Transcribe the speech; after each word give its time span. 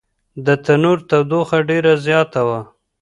د 0.45 0.47
تنور 0.65 0.97
تودوخه 1.09 1.59
ډېره 1.69 1.93
زیاته 2.05 2.41
وه. 2.47 2.59